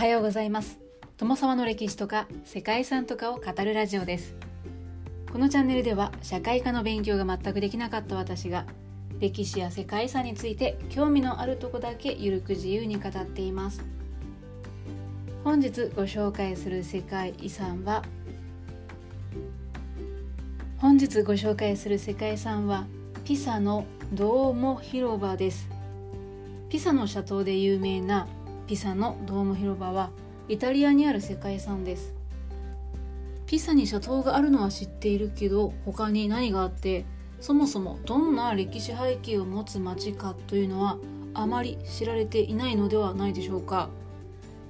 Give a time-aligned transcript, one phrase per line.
[0.00, 0.78] はようございます。
[1.18, 4.34] 友様の歴史とか世界遺産とかを語るラジオです。
[5.30, 8.64] このチャンネルでは社会科の勉強が全くできなかった私が
[9.18, 13.84] 歴史や世界遺産について興味のあるとこだけゆるく自由に語っています。
[15.44, 18.02] 本日ご紹介する世界遺産は
[20.78, 22.86] 本日ご紹介する世界遺産は
[23.26, 25.68] ピサのドーモ広場です。
[26.70, 28.26] ピサの斜塔で有名な
[28.70, 30.10] ピサのドーム広場は
[30.48, 32.14] イタリアにある世界遺産です。
[33.44, 37.04] ピサに斜塔があるのは知っているけど他に何があって
[37.40, 40.98] そもそもどんな歴史背景を持つ町かというのは
[41.34, 43.90] あまり知られていないのではないでしょうか。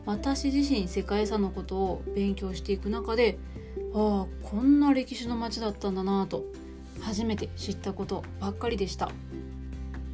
[0.07, 3.39] 私自身世界遺産のことを勉強していく中で
[3.93, 6.47] ああこんな歴史の町だったんだなぁと
[7.03, 9.11] 初めて知ったことばっかりでした。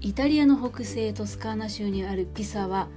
[0.00, 2.88] イタリアの北西トスカーナ州にあるピサは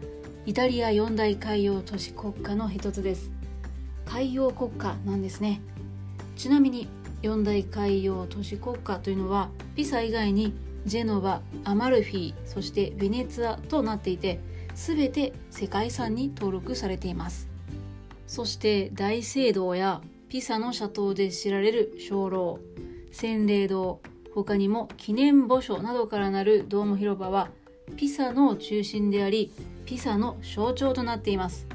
[0.49, 3.29] イタリア四大海洋都市国家の一つです。
[4.03, 5.61] 海洋国家なんですね。
[6.35, 6.87] ちなみに
[7.21, 10.55] 四大海洋都市国家というのはピサ以外に
[10.87, 14.39] ジェノバアマルフィそしてベネツァとなっていて
[14.73, 17.47] 全て世界遺産に登録されています。
[18.25, 22.59] そして大聖堂やピサの斜塔で知られる鐘楼
[23.11, 24.01] 洗礼堂
[24.33, 27.49] 他にも記念墓所などからなるドーム広場は
[27.97, 29.51] ピサの中心であり
[29.89, 31.65] ピサの象徴となっています。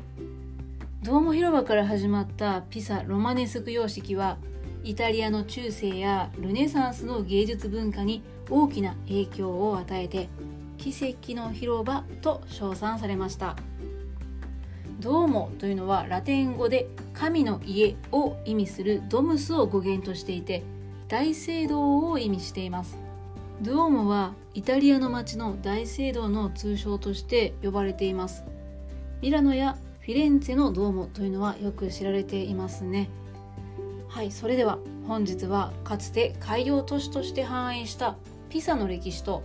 [1.03, 4.39] ドーム広場から始まったピサロマネスク様式は
[4.85, 10.29] イタリアの中世やルネサンスの芸術文化に大きな影響を与えて
[10.79, 13.57] 奇跡の広場と称賛されました。
[15.01, 20.63] ドーモというのはラテン語で神の家を意味するドムスを語源としていて
[21.09, 23.04] 大聖堂を意味しています。
[23.63, 28.45] ドゥオーモはイタリアの街の大聖堂の通称として呼ばれています。
[29.23, 33.09] ミラノやフィレンツェのドーモというのはよく知られていますね。
[34.09, 38.17] はいそれでは本日はかつて海洋都市として繁栄した
[38.51, 39.45] ピサの歴史と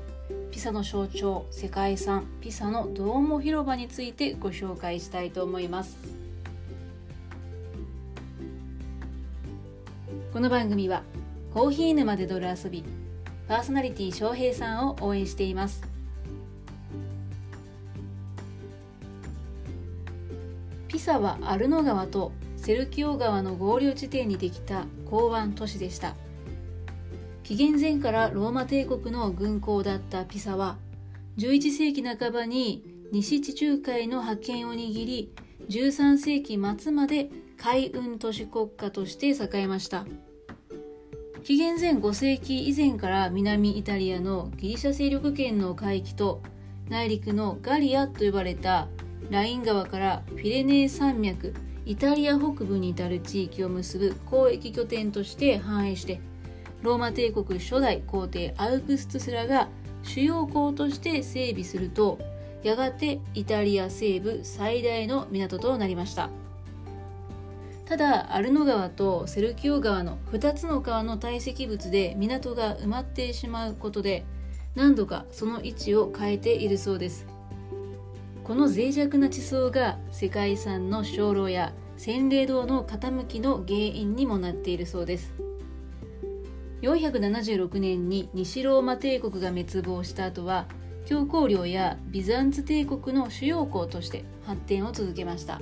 [0.52, 5.98] ピサの象徴世界遺産ピサのドーモ広場についてご紹介したいと思います。
[10.34, 11.04] この番組は
[11.54, 12.84] コーヒー沼でドル遊び
[13.50, 15.82] パーソナリティ翔平さんを応援しています。
[20.88, 26.14] ピサはアルノ川とセルキオ川の合流地点にできた港湾都市でした。
[27.42, 30.78] 紀元前からローマ帝国の軍港だったピサは
[31.40, 35.34] 11世紀半ばに西地中海の覇権を握り
[35.70, 40.06] 13世紀末まで海運都市国家として栄えました。
[41.44, 46.42] 紀元前5世紀以前から南イタリアのギリシャ勢力圏の海域と
[46.90, 48.88] 内陸のガリアと呼ばれた
[49.30, 51.54] ライン川からフィレネー山脈
[51.86, 56.20] イタリア北部に至る地域を結ぶ交易拠点として繁栄して
[56.82, 59.70] ローマ帝国初代皇帝アウグストゥスらが
[60.04, 62.20] 主要港として整備すると
[62.64, 66.30] やがてイタリア西部最大の港となりました。
[67.90, 74.26] ただアルノ川とセルキオ川の2つの川の堆積物で港が埋まってしまうことで
[74.76, 77.26] 何度かその位置を変えているそうです。
[78.44, 85.34] この脆弱な地層が世界遺産の鐘楼や洗礼堂の傾きの原因にもなっているそうです。
[86.84, 90.68] 476年に西ローマ帝国が滅亡した後は
[91.08, 95.60] 教皇領やビザンツ帝国の主要港として発展を続けました。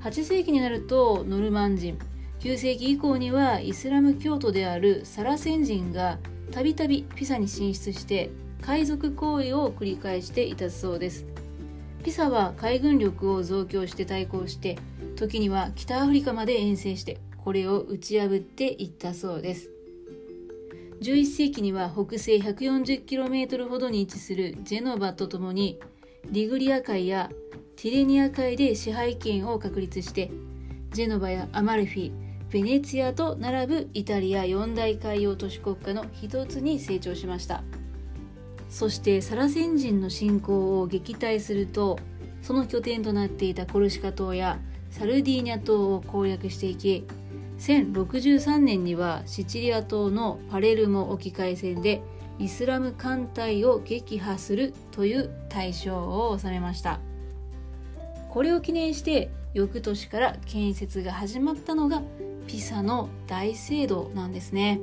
[0.00, 1.98] 8世紀になるとノルマン人。
[2.40, 6.18] 9世紀以降にはイスラム教徒であるサラセン人が
[6.52, 8.30] たびたびピサに進出して
[8.62, 11.26] 海賊行為を繰り返していたそうです。
[12.04, 14.78] ピサは海軍力を増強して対抗して
[15.16, 19.70] 時には北アフリカまで遠征してこれを打ち破っていったそうです。
[21.00, 25.80] 11世紀には北西 140km ほどに位置するジェノバとともに
[26.30, 27.30] リグリア海や
[27.80, 30.32] ティレニア海で支配権を確立して
[30.90, 32.12] ジェノバやアマルフィ
[32.50, 37.62] ベネツィアと並ぶイタリア四大海洋都市国家の一つに成長しました。
[38.68, 42.00] そしてサラセン人の侵攻を撃退すると
[42.42, 44.58] その拠点となっていたコルシカ島や
[44.90, 47.06] サルディーニャ島を攻略していき
[47.60, 52.02] 1063年にはシチリア島のパレルモ沖海戦で
[52.40, 55.96] イスラム艦隊を撃破するという大将
[56.28, 56.98] を収めました。
[58.38, 62.02] これを記念して翌年から建設が始まったのが
[62.46, 64.78] ピサの大聖堂なんですね。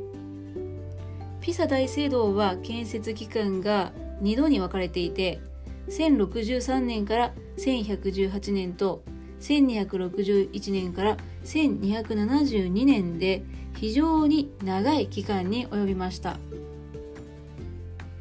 [1.40, 5.40] ピサ大聖堂は建設期間が2度に分かれていて
[5.88, 9.04] 1063年から1118年と
[9.40, 13.46] 1261年から1272年で
[13.78, 16.38] 非常に長い期間に及びました。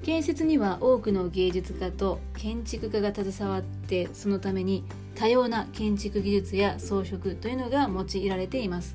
[0.05, 4.85] 建設には多くの芸術家と建築家が携わってそのために
[5.15, 8.95] 多様な建築技術や装飾というのが用いられています。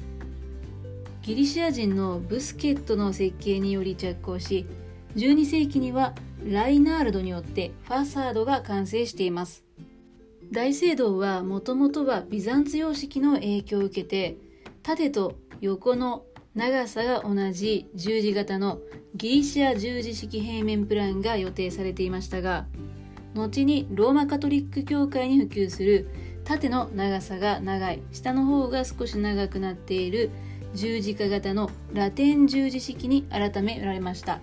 [1.21, 4.65] ギリシア人のブスケットの設計により着工し
[5.15, 9.63] 12世紀にはライナールドによってファサードが完成しています。
[10.51, 14.37] 大聖堂はもともとはビザンツ様式の影響を受けて
[14.81, 16.23] 縦と横の
[16.55, 18.79] 長さが同じ十字型の
[19.15, 22.65] ギリシア十字式平面プランが予定されていましたが
[23.35, 26.09] 後にローマカトリック教会に普及する
[26.43, 28.01] 縦の長さが長い。
[28.11, 30.31] 下の方が少し長くなっている
[30.73, 34.39] 十字架型のラテン十字式に改められました。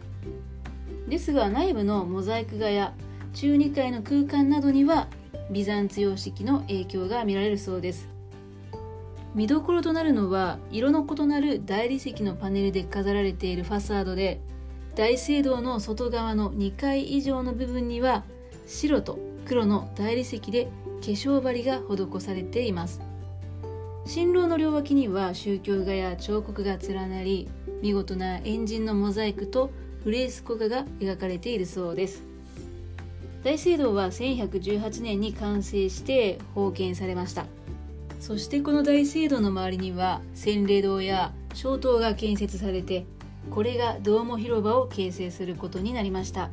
[1.09, 2.95] ですが内部のモザイク画や
[3.35, 5.09] 中二階の空間などには
[5.51, 8.09] ビザンツ様式の影響が見られるそうです。
[9.35, 14.41] 見どころとなるのは色の異なる大理石のパネルで飾られているファサードで
[14.95, 18.25] 大聖堂の外側の2階以上の部分には
[18.67, 20.67] 白と黒の大理石で
[21.01, 23.01] 化粧張りが施されています。
[24.05, 27.49] 新郎の両脇には宗教画や彫刻が連なり
[27.83, 29.71] 見事なエンジンのモザイクと
[30.05, 32.23] フレースコ画が描かれているそうです。
[33.43, 37.47] 大聖堂は1118年に完成して封建されました。
[38.21, 43.05] そしてこの大聖堂の周りには洗礼堂や小塔が建設されて
[43.51, 46.51] これがドーム広場を形成することになりました。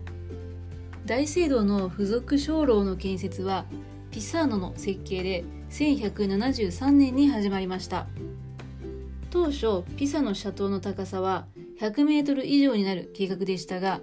[1.06, 3.66] 大聖堂の付属鐘楼の建設は
[4.10, 8.08] ピサーノの設計で1173年に始まりました。
[9.30, 11.46] 当初ピサの斜塔の高さは
[11.82, 14.00] 100メートル以上になる計画でしたが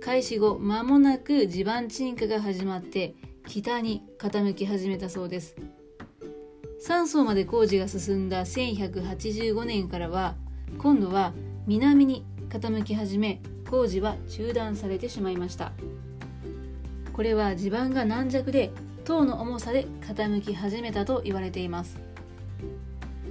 [0.00, 3.14] 開始後間もなく地盤沈下が始まって
[3.48, 5.56] 北に傾き始めたそうです。
[6.86, 10.36] 3層まで工事が進んだ1185年からは
[10.78, 11.32] 今度は
[11.66, 15.72] 南に傾き始め工事は中断されてしまいました。
[17.14, 18.72] これは地盤が軟弱で
[19.04, 22.00] 塔の重さで傾き始めたと言われています。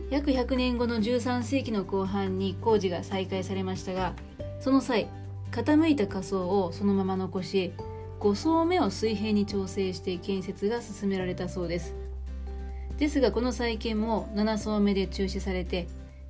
[0.09, 4.13] 約100年後の13世紀の後半に工事が再開されましたが
[4.59, 5.09] その際
[5.51, 7.74] 傾いた下層をそのまま残し
[8.19, 11.94] 5層目を水平に調整して建設が進められたそうです。
[12.97, 15.88] ですがこの再建も7層目で中止されて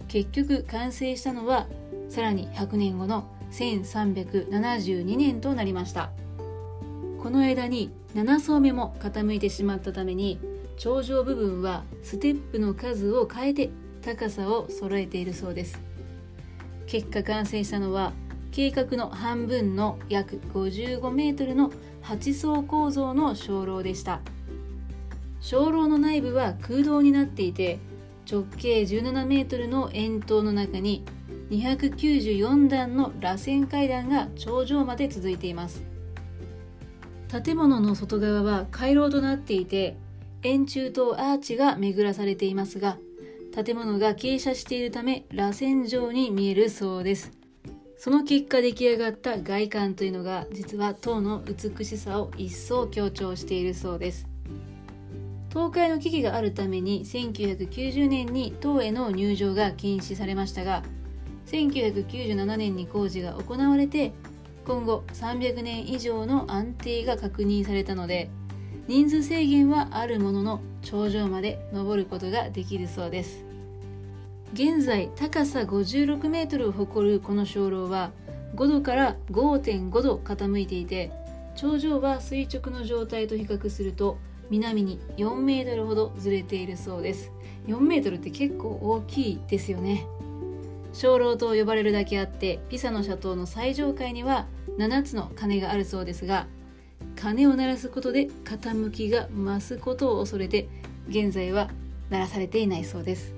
[0.07, 1.67] 結局完成したのは
[2.09, 6.09] さらに100年後の1372年となりました。
[7.23, 10.41] この間に7層目も傾いてしまったために
[10.75, 13.69] 頂上部分はステップの数を変えて
[14.01, 15.79] 高さを揃えているそうです。
[16.85, 18.11] 結果完成したのは
[18.51, 21.71] 計画の半分の約55メートルの
[22.03, 24.19] 8層構造の鐘楼でした。
[25.49, 27.79] 鐘楼の内部は空洞になっていて
[28.29, 31.05] 直径17メートルの円筒の中に
[31.51, 35.92] 294段の螺旋階段が頂上まで続いています。
[37.41, 39.97] 建物の外側は回廊となっていて
[40.43, 42.97] 円柱とアーチが巡らされていますが
[43.55, 47.31] 建物が傾斜しているため螺旋状に見えるそうです。
[47.97, 54.27] その結果出来上がった外観というのが実は塔の美しさを一層強調しているそうです。
[55.53, 60.83] 倒壊の危機があるために1990年に塔への入場が禁止されましたが
[61.45, 64.13] 1997年に工事が行われて
[64.65, 68.29] 今後300年以上の安定が確認されたので
[68.87, 73.45] 人数制限はあるものの頂上まで登ることができるそうです。
[74.53, 78.11] 現在高さ56メートルを誇るこの鐘楼は
[78.55, 81.11] 5度から5.5度傾いていて
[81.55, 84.17] 頂上は垂直の状態と比較すると
[84.49, 87.31] 南に4メートルほどずれているそうです。
[87.67, 90.05] 4メートルって結構大きいですよね。
[90.93, 94.45] 鐘楼と呼ばれるだけあってピサの斜塔の最上階には
[94.77, 96.47] 7つの鐘があるそうですが
[97.15, 100.67] 鐘を鳴らすことで傾きが増すことを恐れて
[101.09, 101.69] 現在は
[102.09, 103.33] 鳴らされていないそうです。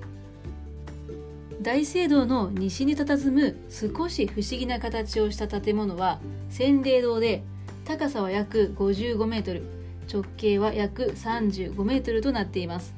[1.62, 7.42] 大聖堂の西に佇む少し不思議な形をした建物は洗礼堂で
[7.84, 9.62] 高さは約55メートル
[10.12, 12.94] 直径は約35メートルとなっています。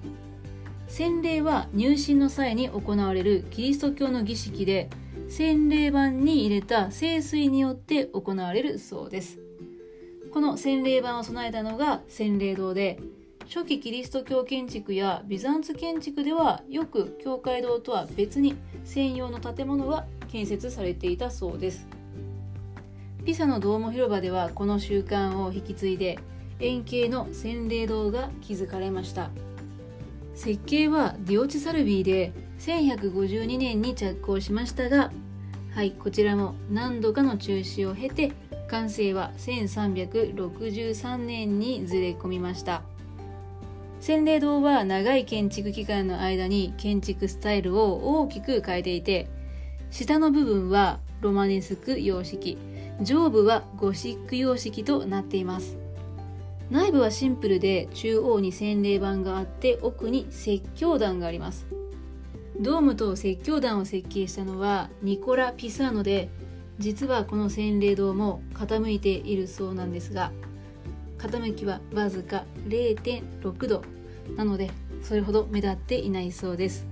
[0.89, 4.89] 洗礼は入信の際に行われるキリスト教の儀式で
[5.29, 9.39] 洗礼板に入れた聖水によって行われるそうです。
[10.33, 12.99] この洗礼板を備えたのが洗礼堂で
[13.47, 21.87] 初期キリスト教建築やビザンツ建築ではよく教会堂とは別に専用の建物が建設されていたそうです。
[23.25, 26.19] ピサのドーム広場ではこの習慣を引き継いで
[26.61, 29.31] 円形の洗礼堂が築かれました。
[30.39, 35.11] 設計はディオチサルビーで1152年に着工しましたが
[35.75, 38.31] はいこちらも何度かの中止を経て
[38.69, 42.83] 完成は1363年にずれ込みました。
[44.01, 49.29] 洗礼堂は長い建築期間の間に建築スタイルを大きく変えていて
[49.91, 52.59] 下の部分はロマネスク様式
[53.03, 55.88] 上部はゴシック様式となっています。
[56.71, 61.67] 内部はシンプルで中央に洗礼板があって奥に説教壇があります。
[62.61, 66.29] ドームと説教壇を設計したのはニコラ・ピサーノで
[66.79, 70.33] 実はこの洗礼堂も傾いているそうなんですが
[71.19, 73.83] 傾きはわずか0.6度。
[74.37, 74.71] なので
[75.03, 76.87] それほど目立っていないそうです。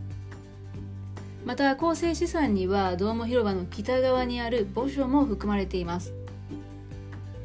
[1.45, 6.12] また構成資産にはドーム広場の北側にある墓所も含まれています。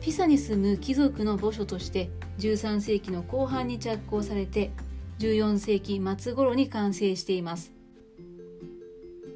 [0.02, 4.72] ピサに住む貴族の墓所として13世紀の後半に着工されて
[5.20, 7.72] 14世紀末頃に完成しています。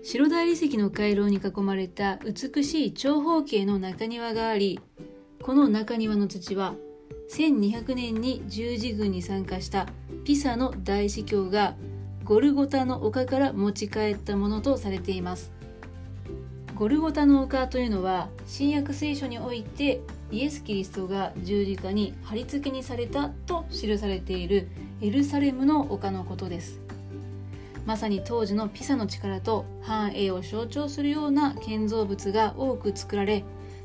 [0.04, 4.80] 白大理石の回廊に囲まれた美しい長方形の中庭があり
[5.42, 6.76] この中庭の土は
[7.32, 9.88] 1200年に十字軍に参加した
[10.24, 11.76] ピサの大司教が
[12.24, 15.52] ゴルゴタの丘から持ち帰ったものとされています。
[16.76, 24.68] ゴルゴタの丘というのは新約聖書においてイエス・キリストが十字架に貼り付けにされたと記されている
[25.02, 26.80] エルサレムの丘のことです。
[27.86, 33.44] まさに当時のピサの力と繁栄を象徴するような建造物が多く作られ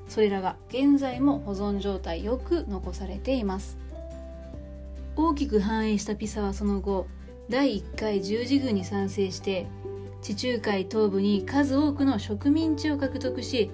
[0.09, 3.79] それらが現在も保存状態よく残されています。
[5.17, 7.07] 大きく繁栄したピサはその後
[7.51, 9.67] 第1回十字軍に賛成して
[10.23, 13.71] 地中海東部に数多くの植民地を獲得し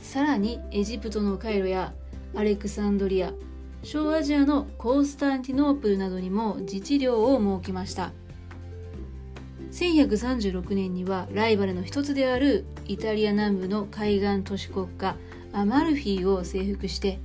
[0.00, 1.92] さらにエジプトのカイロや
[2.34, 3.32] アレクサンドリア
[3.82, 8.12] 小アジアのコースタンティノープルなどにも自治領を設けました。
[9.72, 15.16] 1136年にはライバルの一つであるイタリア南部の海岸都市国家
[15.52, 17.20] アマルフィを征服して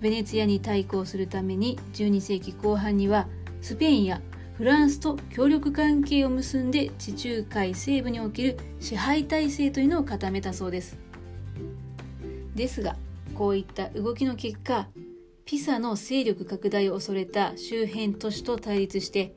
[0.00, 3.26] ベネツィアに対抗するために12世紀後半には
[3.62, 4.20] スペインや
[4.54, 10.98] フランスと協力関係を結んで地中海西部における支配体制というのを固めたそうです。
[12.58, 12.96] ですが
[13.34, 14.88] こういった動きの結果
[15.44, 19.34] ピサの勢力拡大を恐れた周辺都市と対立して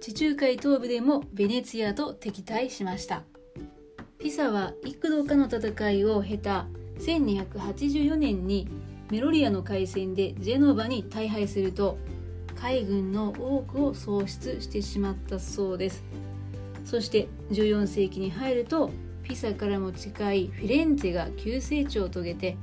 [0.00, 3.24] 地中海東部でもベネツィアと敵対しました。
[4.20, 6.68] ピサは幾度かの戦いを経た
[7.00, 8.68] 1284年に
[9.10, 11.98] メロリアの海戦でジェノバに大敗すると
[12.54, 16.04] 海軍の多くを喪失してしまったそうです。
[16.84, 18.90] そして14世紀に入ると
[19.28, 22.56] ピサからも近いフィレンツェが急成長を遂げて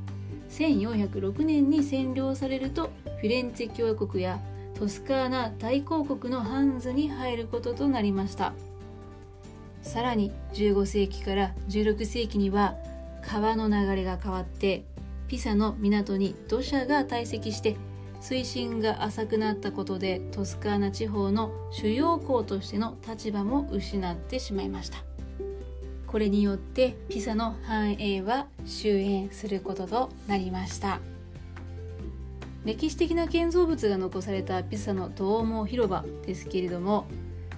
[0.50, 2.92] 1406年に占領されると
[3.22, 4.40] フィレンツェ共和国や
[4.74, 8.54] トスカーナ大公国のハンズに入ることとなりました。
[9.82, 12.76] さらに15世紀から16世紀には
[13.22, 14.84] 川の流れが変わって
[15.28, 17.78] ピサの港に土砂が堆積して
[18.20, 25.15] 水深が浅くなったことでトスカーナ地方の主要港としての立場も失ってしまいました。
[26.16, 31.02] これによってピサの繁栄は終焉することとなりました。
[32.64, 37.06] 歴史的な建造物が残されたピサのドーモ広場ですけれども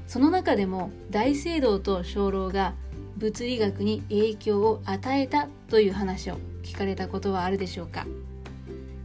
[0.08, 2.74] その中でも大聖堂と鐘楼が
[3.18, 8.08] 物理学に影響を与えたという話を聞かれたことはあるでしょうか。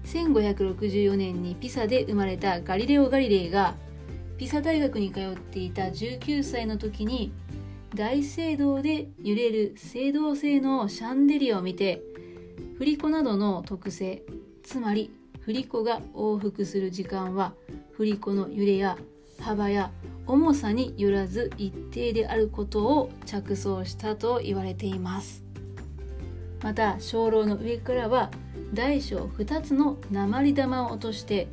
[0.07, 3.75] 1564年にピサで生まれたガリレオ・ガリレイが
[4.39, 7.35] ピサ大学に通っていた19歳の時に
[7.95, 12.03] 大聖堂で揺れる青銅製のシャンデリアを見て
[12.79, 14.23] 振り子などの特性
[14.63, 17.53] つまり振り子が往復する時間は
[17.93, 18.97] 振り子の揺れや
[19.41, 19.91] 幅や
[20.27, 25.43] 重さによらず一定であることを着想したと言われています。
[26.63, 28.31] また鐘楼の上からは
[28.73, 31.49] 大小2つの鉛玉を落として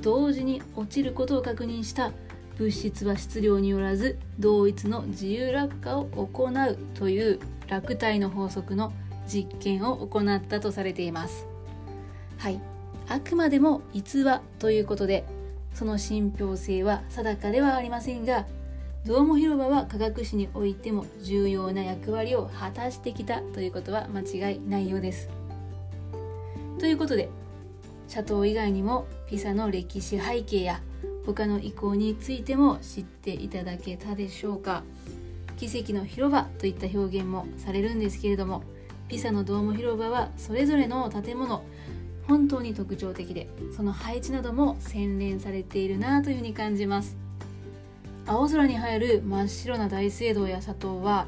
[0.00, 2.12] 同時に落ちることを確認した
[2.58, 8.92] 物質は質量によらず同一の自由落下を行うという落体の法則の
[9.26, 11.46] 実験を行ったとされています。
[12.38, 12.60] はい。
[13.08, 15.24] あくまでも逸話ということで
[15.74, 18.46] その信憑性は定かではありませんが
[19.04, 25.28] ドーム広場は科学史においても重要な役割を果たしてきたということは間違いないようです。
[26.78, 27.28] ということで
[28.08, 30.80] シャトー以外にもピサの歴史背景や
[31.26, 34.82] 他の遺構についても知っていただけたでしょうか？
[35.56, 38.62] 奇跡の広場といった表現もされるんですけれども
[39.08, 41.62] ピサのドーム広場はそれぞれの建物
[42.26, 47.16] 本当に特徴的でその配置なども洗練されているなというふうに感じます。
[48.26, 51.26] 青空に映える真っ白な大聖堂や砂糖は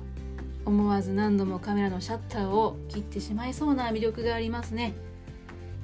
[0.64, 4.94] 思わず何度もカメラのシャッターを切ってしまいそうな魅力がありますね。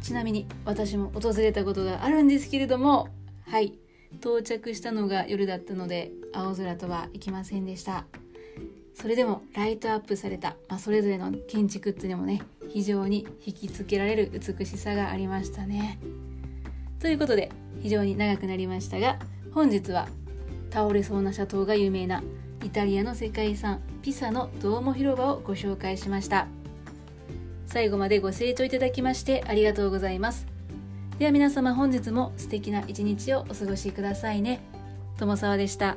[0.00, 3.08] ちなみに私も訪れたことがあるんですけれども
[3.46, 3.74] はい。
[4.20, 8.06] 到着したのが夜だったので青空とは行きませんでした。
[8.94, 15.98] それでもライトアップされた、まあ、それぞれの建築っていうのもね非常に引きつけられる美しさがありましたね。
[17.00, 17.50] ということで
[17.82, 19.18] 非常に長くなりましたが
[19.52, 20.08] 本日は
[20.70, 22.22] 倒れそうな斜塔が有名な
[22.64, 26.46] イタリアの世界遺産ピサのドーモ広場をご紹介しました。
[27.66, 30.51] 最後までご清聴いただきましてありがとうございます。
[31.22, 34.60] では皆様本日も素敵な一日をお過ごしくださいね
[35.18, 35.96] 友沢でした。